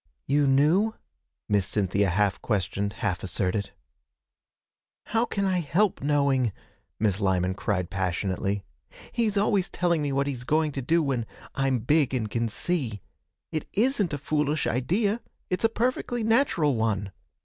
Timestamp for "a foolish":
14.11-14.65